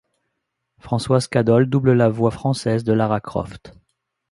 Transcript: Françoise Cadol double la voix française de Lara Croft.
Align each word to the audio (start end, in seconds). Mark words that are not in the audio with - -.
Françoise 0.79 1.27
Cadol 1.27 1.67
double 1.69 1.93
la 1.93 2.09
voix 2.09 2.31
française 2.31 2.83
de 2.83 2.91
Lara 2.91 3.19
Croft. 3.21 3.75